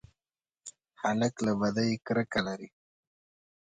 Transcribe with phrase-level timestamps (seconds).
[1.01, 2.69] هلک له بدۍ کرکه لري.